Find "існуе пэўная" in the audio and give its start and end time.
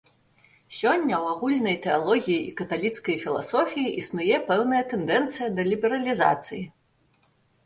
4.05-4.81